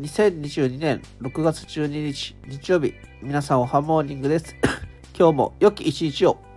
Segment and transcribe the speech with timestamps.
[0.00, 4.56] 2022年6月12日日曜日皆さんおはモーニングです。
[5.14, 6.51] 今日も良き一日を。